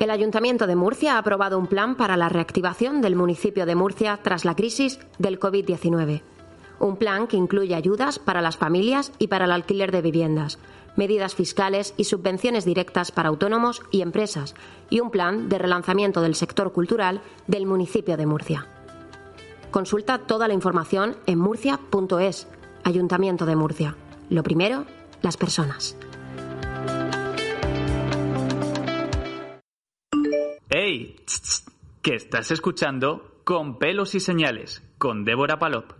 [0.00, 4.18] El Ayuntamiento de Murcia ha aprobado un plan para la reactivación del municipio de Murcia
[4.20, 6.22] tras la crisis del COVID-19.
[6.80, 10.58] Un plan que incluye ayudas para las familias y para el alquiler de viviendas,
[10.96, 14.54] medidas fiscales y subvenciones directas para autónomos y empresas,
[14.88, 18.66] y un plan de relanzamiento del sector cultural del municipio de Murcia.
[19.70, 22.48] Consulta toda la información en murcia.es,
[22.82, 23.96] Ayuntamiento de Murcia.
[24.28, 24.86] Lo primero,
[25.22, 25.96] las personas.
[30.70, 31.16] ¡Ey!
[31.24, 31.64] Tss, tss,
[32.00, 35.99] Que estás escuchando Con pelos y señales, con Débora Palop.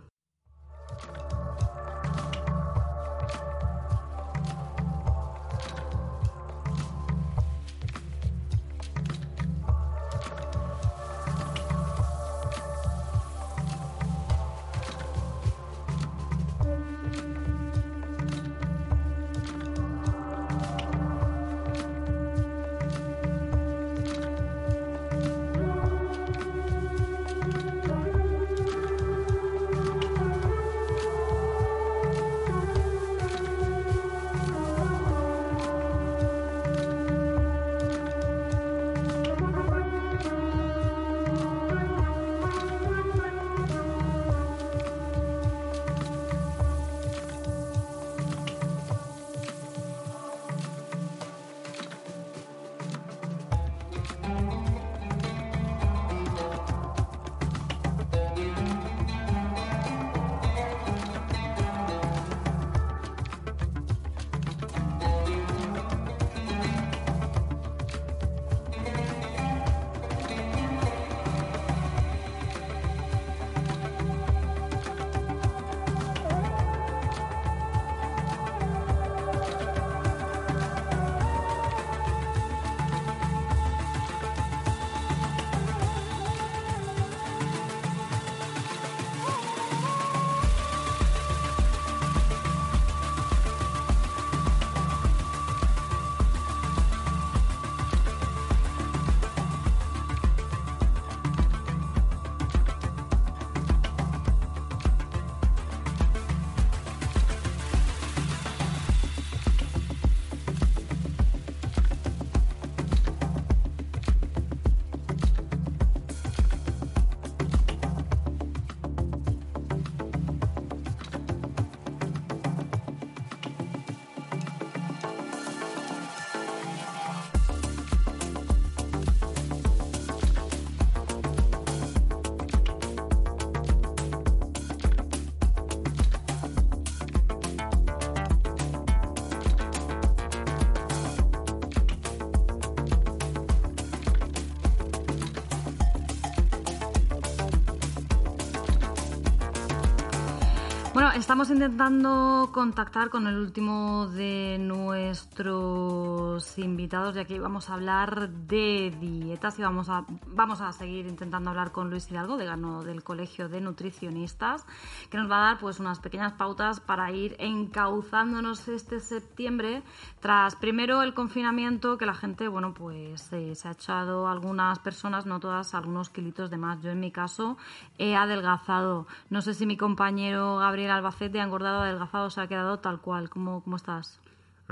[151.15, 158.95] Estamos intentando contactar con el último de nuestros invitados de aquí vamos a hablar de
[158.99, 163.49] dietas y vamos a, vamos a seguir intentando hablar con Luis Hidalgo, decano del Colegio
[163.49, 164.65] de Nutricionistas,
[165.09, 169.83] que nos va a dar pues unas pequeñas pautas para ir encauzándonos este septiembre
[170.19, 175.25] tras primero el confinamiento que la gente, bueno, pues eh, se ha echado algunas personas,
[175.25, 176.81] no todas, algunos kilitos de más.
[176.81, 177.57] Yo en mi caso
[177.97, 179.07] he adelgazado.
[179.29, 183.29] No sé si mi compañero Gabriel Albacete ha engordado, adelgazado, se ha quedado tal cual.
[183.29, 184.19] ¿Cómo, cómo estás?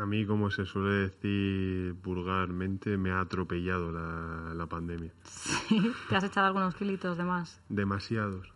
[0.01, 5.11] A mí, como se suele decir vulgarmente, me ha atropellado la, la pandemia.
[5.69, 7.61] Sí, te has echado algunos kilitos de más.
[7.69, 8.51] Demasiados.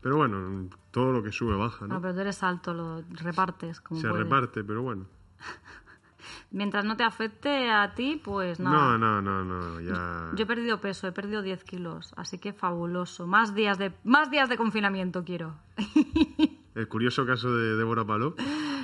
[0.00, 1.94] Pero bueno, todo lo que sube baja, ¿no?
[1.94, 4.24] No, pero tú eres alto, lo repartes como se puedes.
[4.24, 5.06] reparte, pero bueno.
[6.50, 8.96] Mientras no te afecte a ti, pues nada.
[8.96, 10.30] No, no, no, no, ya...
[10.34, 13.26] Yo he perdido peso, he perdido 10 kilos, así que fabuloso.
[13.26, 15.56] Más días de, más días de confinamiento quiero.
[16.76, 18.36] El curioso caso de Débora Paló.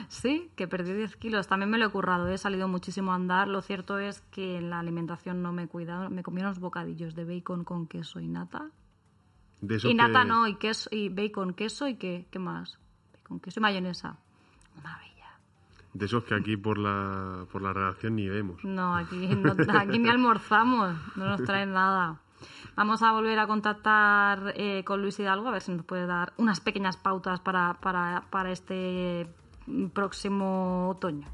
[0.09, 1.47] Sí, que perdí 10 kilos.
[1.47, 3.47] También me lo he currado, he salido muchísimo a andar.
[3.49, 6.11] Lo cierto es que en la alimentación no me he cuidado.
[6.11, 8.71] Me comí unos bocadillos de bacon con queso y nata.
[9.61, 12.79] De Y nata que- no, y, queso, y bacon, queso y qué, ¿qué más?
[13.15, 14.17] Bacon, queso y mayonesa.
[14.83, 15.13] Maravilla.
[15.93, 18.65] De esos que aquí por la, por la redacción ni vemos.
[18.65, 22.22] No, aquí, no, aquí ni almorzamos, no nos traen nada.
[22.77, 26.33] Vamos a volver a contactar eh, con Luis Hidalgo a ver si nos puede dar
[26.37, 29.29] unas pequeñas pautas para, para, para este
[29.93, 31.27] próximo otoño.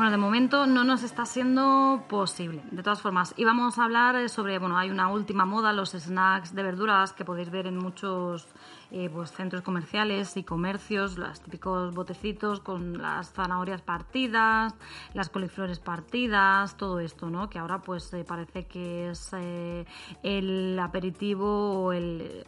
[0.00, 2.62] Bueno, de momento no nos está siendo posible.
[2.70, 6.54] De todas formas, íbamos a hablar eh, sobre, bueno, hay una última moda, los snacks
[6.54, 8.48] de verduras que podéis ver en muchos
[8.92, 14.74] eh, pues, centros comerciales y comercios, los típicos botecitos con las zanahorias partidas,
[15.14, 17.48] las coliflores partidas, todo esto, ¿no?
[17.48, 19.84] Que ahora pues eh, parece que es eh,
[20.22, 22.44] el aperitivo o el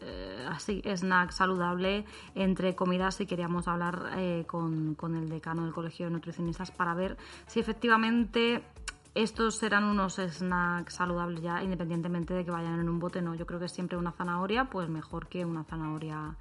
[0.48, 4.10] así snack saludable entre comidas y queríamos hablar
[4.46, 8.62] con, con el decano del Colegio de Nutricionistas para ver si efectivamente
[9.14, 13.20] estos serán unos snacks saludables ya, independientemente de que vayan en un bote.
[13.22, 16.36] No, yo creo que siempre una zanahoria, pues mejor que una zanahoria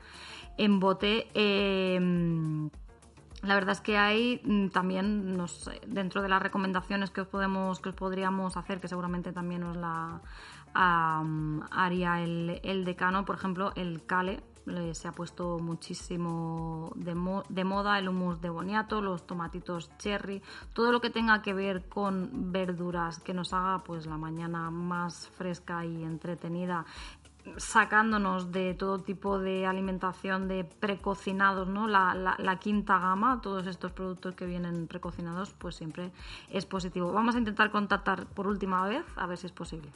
[0.58, 1.28] en bote.
[1.34, 2.70] Eh,
[3.44, 5.38] la verdad es que hay mm, también,
[5.88, 9.76] dentro de las recomendaciones que os podemos, que os podríamos hacer, que seguramente también os
[9.76, 10.22] la
[10.74, 14.42] haría el, el decano, por ejemplo, el cale.
[14.94, 20.42] Se ha puesto muchísimo de, mo- de moda el hummus de boniato, los tomatitos cherry,
[20.74, 25.28] todo lo que tenga que ver con verduras que nos haga pues la mañana más
[25.30, 26.86] fresca y entretenida
[27.58, 31.88] sacándonos de todo tipo de alimentación de precocinados, ¿no?
[31.88, 36.12] La quinta gama, todos estos productos que vienen precocinados, pues siempre
[36.52, 37.12] es positivo.
[37.12, 39.90] Vamos a intentar contactar por última vez, a ver si es posible.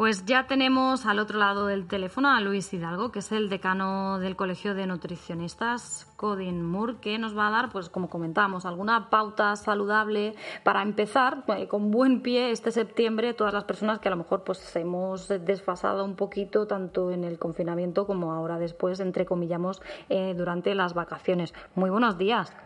[0.00, 4.18] Pues ya tenemos al otro lado del teléfono a Luis Hidalgo, que es el decano
[4.18, 9.10] del Colegio de Nutricionistas, Codin Moore, que nos va a dar, pues como comentamos, alguna
[9.10, 10.34] pauta saludable
[10.64, 14.42] para empezar eh, con buen pie este septiembre todas las personas que a lo mejor
[14.42, 20.32] pues hemos desfasado un poquito tanto en el confinamiento como ahora después, entre comillamos, eh,
[20.34, 21.52] durante las vacaciones.
[21.74, 22.56] Muy buenos días.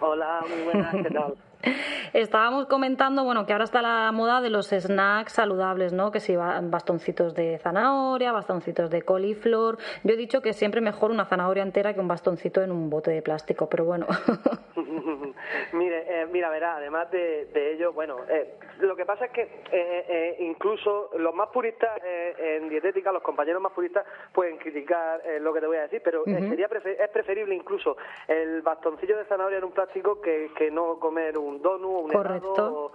[0.00, 1.34] Hola, muy buenas, ¿qué tal?
[2.12, 6.10] Estábamos comentando, bueno, que ahora está la moda de los snacks saludables, ¿no?
[6.10, 9.78] Que si bastoncitos de zanahoria, bastoncitos de coliflor.
[10.04, 13.10] Yo he dicho que siempre mejor una zanahoria entera que un bastoncito en un bote
[13.10, 14.06] de plástico, pero bueno.
[15.72, 19.50] Mire, eh, mira, verá, además de, ello, bueno, eh, lo que pasa es que eh,
[19.72, 21.90] eh, incluso los más puristas
[22.38, 26.24] en dietética, los compañeros más puristas pueden criticar lo que te voy a decir, pero
[26.24, 27.96] sería es preferible incluso
[28.26, 32.92] el bastoncillo de zanahoria en un plástico que, que no comer un un un correcto,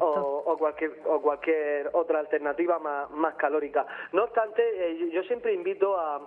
[0.00, 3.86] o, cualquier o cualquier otra alternativa más, más calórica.
[4.12, 6.20] No obstante, eh, yo siempre invito a,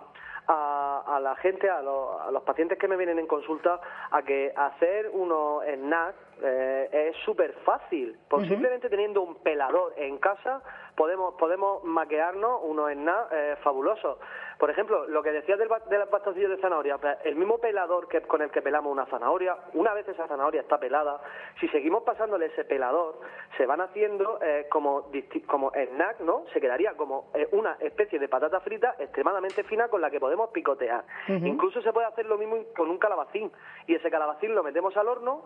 [0.47, 3.79] a, la gente, a, los pacientes que me vienen en consulta,
[4.11, 8.17] a que hacer unos snacks eh, es súper fácil.
[8.27, 10.61] Posiblemente teniendo un pelador en casa
[10.99, 14.17] podemos podemos maquearnos unos snacks eh, fabulosos.
[14.57, 18.21] Por ejemplo, lo que decías del, del bastoncillo de zanahoria, pues, el mismo pelador que
[18.23, 21.21] con el que pelamos una zanahoria, una vez esa zanahoria está pelada,
[21.61, 23.21] si seguimos pasándole ese pelador,
[23.55, 25.09] se van haciendo eh, como,
[25.47, 26.43] como snack, ¿no?
[26.51, 30.49] Se quedaría como eh, una especie de patata frita extremadamente fina con la que podemos
[30.49, 31.05] picotear.
[31.29, 33.49] Incluso se puede hacer lo mismo con un calabacín,
[33.87, 35.43] y ese calabacín lo metemos al horno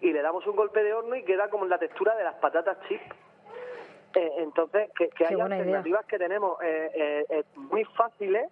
[0.00, 2.78] y le damos un golpe de horno y queda como la textura de las patatas
[2.86, 3.31] chips.
[4.14, 8.48] Eh, entonces, que, hay alternativas que tenemos eh, eh, eh muy fáciles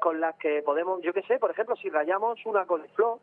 [0.00, 3.18] con las que podemos, yo qué sé, por ejemplo, si rayamos una coliflor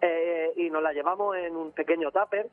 [0.00, 2.48] eh, y nos la llevamos en un pequeño tupper,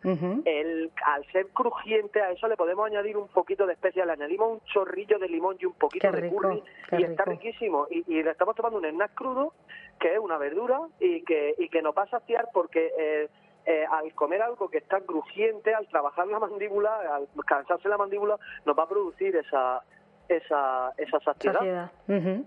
[0.46, 4.54] el, al ser crujiente a eso le podemos añadir un poquito de especias, le añadimos
[4.54, 6.64] un chorrillo de limón y un poquito de curry
[6.98, 7.88] y está riquísimo.
[7.92, 9.54] Y, y, le estamos tomando un snack crudo,
[10.00, 13.30] que es una verdura y que, y que nos va a saciar porque...
[13.66, 18.38] Eh, al comer algo que está crujiente, al trabajar la mandíbula, al cansarse la mandíbula,
[18.64, 19.82] nos va a producir esa
[20.30, 21.92] esa, esa saciedad.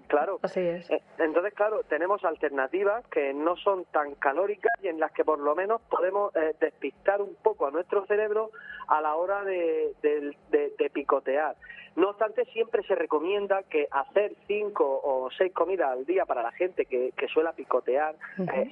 [0.07, 0.39] Claro.
[0.43, 0.91] Así es.
[0.91, 5.39] Eh, entonces, claro, tenemos alternativas que no son tan calóricas y en las que por
[5.39, 8.51] lo menos podemos eh, despistar un poco a nuestro cerebro
[8.89, 11.57] a la hora de, de, picotear.
[11.97, 16.53] No obstante, siempre se recomienda que hacer cinco o seis comidas al día para la
[16.53, 18.15] gente que, que suele picotear,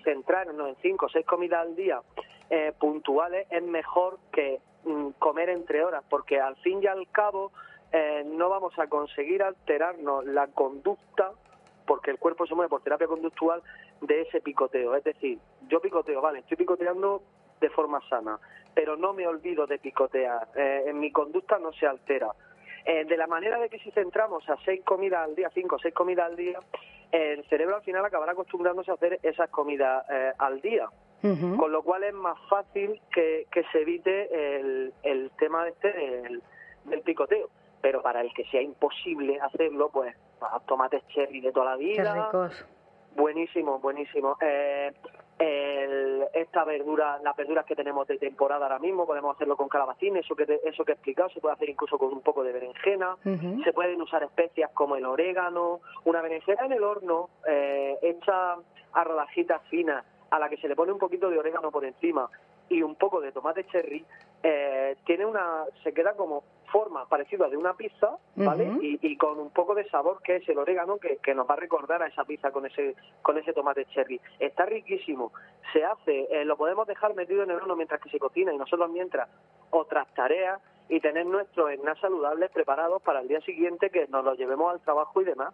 [0.04, 2.00] centrarnos en cinco o seis comidas al día
[2.48, 7.50] eh, puntuales es mejor que mm, comer entre horas, porque al fin y al cabo
[7.92, 11.32] eh, no vamos a conseguir alterarnos la conducta,
[11.86, 13.62] porque el cuerpo se mueve por terapia conductual,
[14.00, 14.94] de ese picoteo.
[14.94, 17.22] Es decir, yo picoteo, vale, estoy picoteando
[17.60, 18.38] de forma sana,
[18.74, 22.30] pero no me olvido de picotear, eh, en mi conducta no se altera.
[22.84, 25.92] de la manera de que si centramos a seis comidas al día, cinco o seis
[25.92, 26.60] comidas al día,
[27.10, 30.04] el cerebro al final acabará acostumbrándose a hacer esas comidas
[30.38, 30.88] al día
[31.56, 35.92] con lo cual es más fácil que, se evite el, el tema este
[36.84, 37.48] del, picoteo.
[37.80, 40.14] Pero para el que sea imposible hacerlo, pues
[40.66, 42.30] tomates cherry de toda la vida.
[43.14, 44.36] Buenísimo, buenísimo.
[44.42, 44.92] Eh,
[46.32, 50.34] esta verdura, las verduras que tenemos de temporada ahora mismo, podemos hacerlo con calabacín, eso
[50.34, 53.72] que eso que he explicado, se puede hacer incluso con un poco de berenjena, se
[53.72, 58.56] pueden usar especias como el orégano, una berenjena en el horno, eh, hecha
[58.92, 62.28] a rodajitas finas, a la que se le pone un poquito de orégano por encima
[62.68, 64.04] y un poco de tomate cherry,
[64.42, 68.70] eh, tiene una, se queda como forma parecida de una pizza, ¿vale?
[68.80, 71.58] y, con un poco de sabor que es el orégano que, que, nos va a
[71.58, 74.20] recordar a esa pizza con ese con ese tomate cherry.
[74.38, 75.32] Está riquísimo.
[75.72, 78.58] Se hace, eh, lo podemos dejar metido en el horno mientras que se cocina y
[78.58, 79.28] nosotros mientras
[79.70, 84.38] otras tareas y tener nuestros snacks saludables preparados para el día siguiente que nos los
[84.38, 85.52] llevemos al trabajo y demás.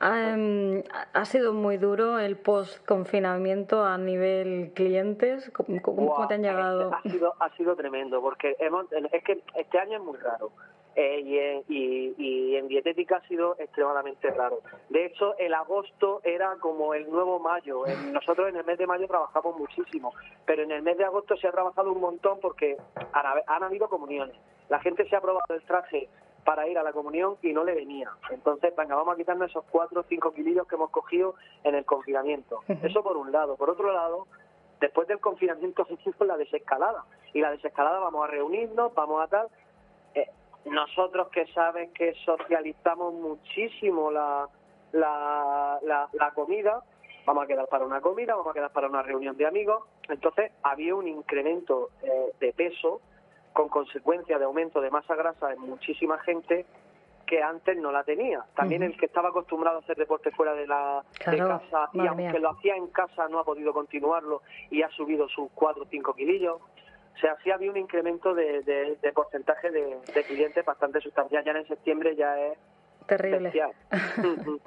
[0.00, 5.50] ha sido muy duro el post-confinamiento a nivel clientes.
[5.50, 6.92] ¿Cómo, te han llegado?
[6.92, 10.52] Ha sido, ha sido tremendo porque hemos, es que este año es muy raro.
[10.96, 14.60] Eh, y, y, en dietética ha sido extremadamente raro.
[14.90, 17.82] De hecho, el agosto era como el nuevo mayo.
[18.12, 20.12] nosotros en el mes de mayo trabajamos muchísimo,
[20.46, 22.76] pero en el mes de agosto se ha trabajado un montón porque
[23.12, 24.36] han, han habido comuniones.
[24.68, 26.08] La gente se ha probado el traje
[26.44, 28.10] para ir a la comunión y no le venía.
[28.30, 31.34] Entonces, venga, vamos a quitarnos esos cuatro o cinco kilos que hemos cogido
[31.64, 32.60] en el confinamiento.
[32.82, 33.56] Eso por un lado.
[33.56, 34.26] Por otro lado,
[34.80, 37.04] después del confinamiento se hizo la desescalada.
[37.32, 39.48] Y la desescalada vamos a reunirnos, vamos a tal.
[40.14, 40.28] Eh,
[40.66, 44.48] nosotros que saben que socializamos muchísimo la,
[44.92, 46.82] la, la, comida,
[47.26, 49.84] vamos a quedar para una comida, vamos a quedar para una reunión de amigos.
[50.08, 53.00] Entonces había un incremento eh, de peso
[53.52, 56.66] con consecuencia de aumento de masa grasa en muchísima gente
[57.24, 58.44] que antes no la tenía.
[58.54, 62.30] También el que estaba acostumbrado a hacer deporte fuera de la de casa y aunque
[62.30, 62.38] mía.
[62.38, 66.14] lo hacía en casa no ha podido continuarlo y ha subido sus 4 o 5
[66.14, 66.60] kilillos.
[67.14, 71.44] O sea, sí había un incremento de, de- de porcentaje de, de clientes bastante sustancial.
[71.44, 72.58] Ya en septiembre ya es
[73.06, 73.38] Terrible.
[73.50, 73.72] bestial.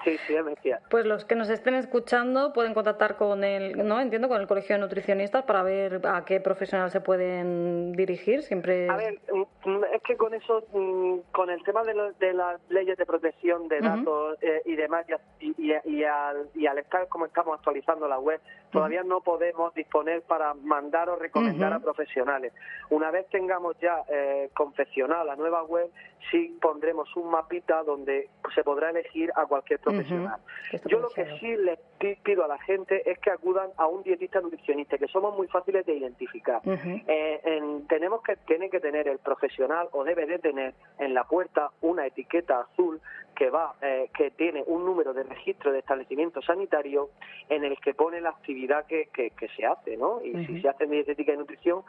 [0.04, 0.80] sí, sí, es bestial.
[0.90, 4.76] Pues los que nos estén escuchando pueden contactar con el, no entiendo, con el colegio
[4.76, 8.42] de nutricionistas para ver a qué profesional se pueden dirigir.
[8.44, 8.90] Siempre.
[8.90, 9.20] A ver,
[9.66, 13.06] mm, es que con eso, mm, con el tema de, lo- de las leyes de
[13.06, 15.06] protección de datos eh, y demás,
[15.40, 18.40] y, y, y- al, y al estar como estamos actualizando la web,
[18.72, 22.54] todavía no podemos disponer para mandar o recomendar a profesionales.
[22.90, 25.90] Una vez tengamos ya eh, confeccionada la nueva web,
[26.32, 30.40] sí pondremos un mapita donde se podrá elegir a cualquier profesional.
[30.86, 34.04] Yo lo que sí les pi- pido a la gente es que acudan a un
[34.04, 36.62] dietista nutricionista, que somos muy fáciles de identificar.
[36.66, 37.02] Ujú.
[37.08, 41.24] Eh, en- tenemos que tiene que tener el profesional o debe de tener en la
[41.26, 43.02] puerta una etiqueta azul
[43.36, 47.10] que va eh, que tiene un número de registro de establecimiento sanitario
[47.50, 50.22] en el que pone la actividad que, que, que se hace, ¿no?
[50.24, 51.84] Y si se hace en dietética y nutrición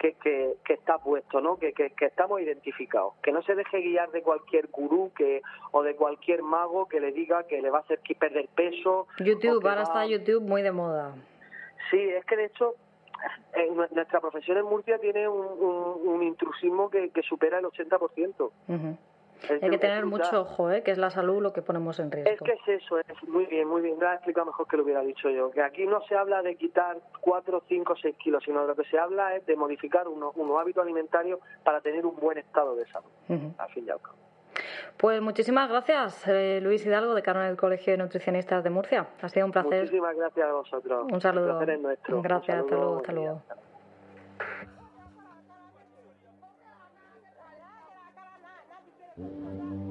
[0.00, 1.58] que, que, que está puesto, ¿no?
[1.58, 3.12] Que, que, que estamos identificados.
[3.22, 5.42] Que no se deje guiar de cualquier gurú que
[5.72, 9.06] o de cualquier mago que le diga que le va a hacer que perder peso.
[9.18, 11.14] YouTube, ahora va- está YouTube muy de moda.
[11.90, 12.74] Sí, es que de hecho
[13.52, 17.66] en nu- nuestra profesión en Murcia tiene un, un- un intrusismo que, que supera el
[17.66, 18.50] 80%.
[18.68, 18.96] Ujú.
[19.44, 20.82] Es- Hay que es tener mucho ojo, ¿eh?
[20.82, 22.44] que es la salud lo que ponemos en Es riesgo.
[22.44, 23.96] que es eso, es muy bien, muy bien.
[23.98, 25.50] Lo has explicado mejor que lo hubiera dicho yo.
[25.50, 28.84] Que aquí no se habla de quitar 4, 5, 6 kilos, sino de lo que
[28.84, 32.86] se habla es de modificar unos, unos hábitos alimentarios para tener un buen estado de
[32.88, 33.54] salud, Ujú.
[33.58, 34.16] al fin y al cabo.
[34.98, 39.06] Pues muchísimas gracias, eh, Luis Hidalgo, decano del Colegio de Nutricionistas de Murcia.
[39.22, 39.80] Ha sido un placer.
[39.84, 41.06] Muchísimas gracias a vosotros.
[41.10, 41.46] Un saludo.
[41.46, 42.16] El placer es nuestro.
[42.16, 43.42] Un Gracias, hasta saludo, luego,
[49.20, 49.89] buen hasta día.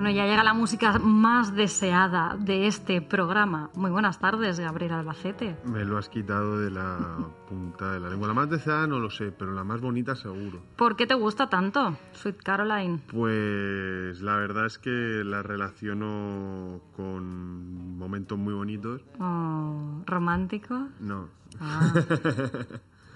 [0.00, 3.68] Bueno, ya llega la música más deseada de este programa.
[3.74, 5.56] Muy buenas tardes, Gabriel Albacete.
[5.66, 8.26] Me lo has quitado de la punta de la lengua.
[8.28, 10.62] La más deseada no lo sé, pero la más bonita seguro.
[10.76, 13.00] ¿Por qué te gusta tanto, Sweet Caroline?
[13.08, 14.88] Pues la verdad es que
[15.22, 19.02] la relaciono con momentos muy bonitos.
[19.18, 20.88] Oh, ¿Romántico?
[20.98, 21.28] No.
[21.60, 21.92] Ah.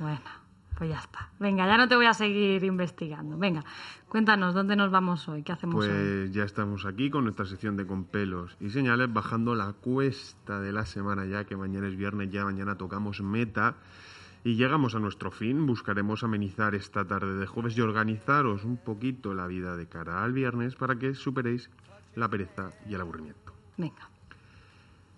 [0.01, 0.19] Bueno,
[0.77, 1.31] pues ya está.
[1.39, 3.37] Venga, ya no te voy a seguir investigando.
[3.39, 3.65] Venga,
[4.09, 5.43] cuéntanos, ¿dónde nos vamos hoy?
[5.43, 5.91] ¿Qué hacemos hoy?
[5.91, 10.61] Pues ya estamos aquí con nuestra sección de con pelos y señales, bajando la cuesta
[10.61, 13.77] de la semana ya, que mañana es viernes, ya mañana tocamos meta
[14.43, 15.67] y llegamos a nuestro fin.
[15.67, 20.33] Buscaremos amenizar esta tarde de jueves y organizaros un poquito la vida de cara al
[20.33, 21.71] viernes para que superéis
[22.15, 23.53] la pereza y el aburrimiento.
[23.77, 24.14] Venga.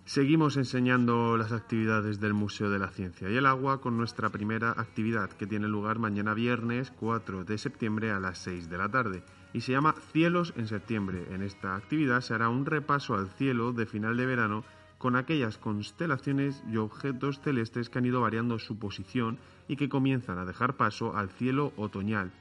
[0.07, 4.71] Seguimos enseñando las actividades del Museo de la Ciencia y el Agua con nuestra primera
[4.71, 9.21] actividad que tiene lugar mañana viernes 4 de septiembre a las 6 de la tarde
[9.51, 11.25] y se llama Cielos en septiembre.
[11.31, 14.63] En esta actividad se hará un repaso al cielo de final de verano
[14.97, 20.37] con aquellas constelaciones y objetos celestes que han ido variando su posición y que comienzan
[20.37, 22.31] a dejar paso al cielo otoñal.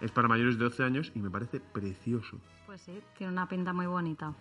[0.00, 2.38] Es para mayores de 12 años y me parece precioso.
[2.66, 4.36] Pues sí, tiene una pinta muy bonita.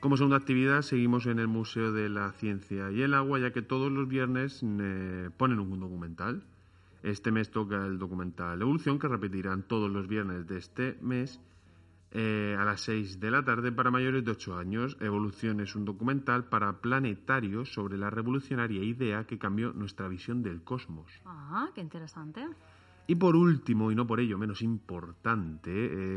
[0.00, 3.60] Como segunda actividad seguimos en el Museo de la Ciencia y el Agua, ya que
[3.60, 6.42] todos los viernes eh, ponen un documental.
[7.02, 11.38] Este mes toca el documental Evolución, que repetirán todos los viernes de este mes
[12.12, 14.96] eh, a las 6 de la tarde para mayores de 8 años.
[15.00, 20.62] Evolución es un documental para planetarios sobre la revolucionaria idea que cambió nuestra visión del
[20.62, 21.12] cosmos.
[21.26, 22.48] Ah, qué interesante.
[23.06, 25.70] Y por último, y no por ello menos importante,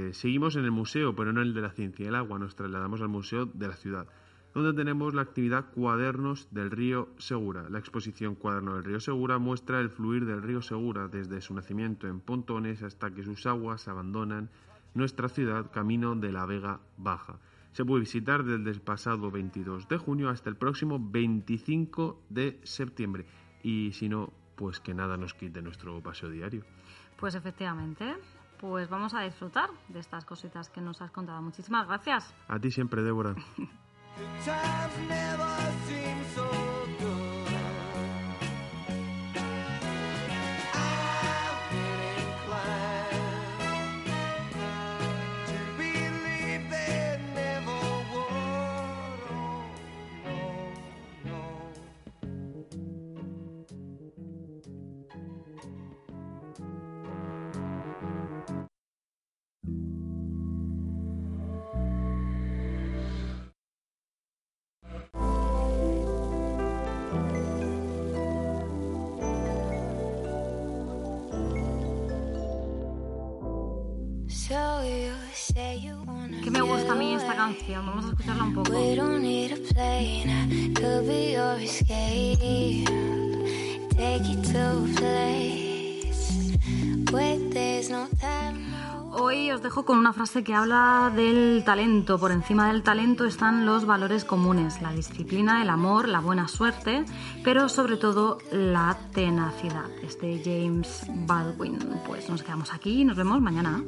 [0.10, 2.38] eh, seguimos en el museo, pero no en el de la ciencia y el agua,
[2.38, 4.08] nos trasladamos al Museo de la Ciudad,
[4.54, 7.68] donde tenemos la actividad Cuadernos del Río Segura.
[7.70, 12.08] La exposición Cuaderno del Río Segura muestra el fluir del río Segura desde su nacimiento
[12.08, 14.52] en Pontones hasta que sus aguas abandonan
[14.94, 17.40] nuestra ciudad camino de la Vega Baja.
[17.72, 23.26] Se puede visitar desde el pasado 22 de junio hasta el próximo 25 de septiembre.
[23.64, 26.64] Y si no, pues que nada nos quite nuestro paseo diario.
[27.18, 28.16] Pues efectivamente,
[28.60, 31.42] pues vamos a disfrutar de estas cositas que nos has contado.
[31.42, 32.34] Muchísimas gracias.
[32.48, 33.36] A ti siempre, Débora.
[75.54, 77.86] Que me gusta a mí esta canción.
[77.86, 78.72] Vamos a escucharla un poco.
[83.96, 86.58] Take to a place
[87.12, 88.63] where there's no time.
[89.26, 92.20] Hoy os dejo con una frase que habla del talento.
[92.20, 97.06] Por encima del talento están los valores comunes, la disciplina, el amor, la buena suerte,
[97.42, 99.90] pero sobre todo la tenacidad.
[100.04, 101.80] Es de James Baldwin.
[102.06, 103.82] Pues nos quedamos aquí y nos vemos mañana.